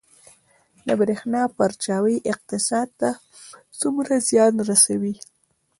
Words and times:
د 0.87 0.89
بریښنا 0.99 1.43
پرچاوي 1.57 2.15
اقتصاد 2.31 2.87
ته 2.99 3.09
څومره 3.79 4.13
زیان 4.29 4.53
رسوي؟ 4.69 5.15